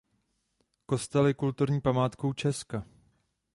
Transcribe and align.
Kostel 0.85 1.25
je 1.27 1.33
kulturní 1.33 1.81
památkou 1.81 2.33
Česka. 2.33 2.85